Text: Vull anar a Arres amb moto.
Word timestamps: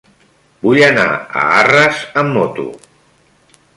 Vull 0.61 0.79
anar 0.85 1.05
a 1.41 1.43
Arres 1.59 2.01
amb 2.23 2.37
moto. 2.39 2.67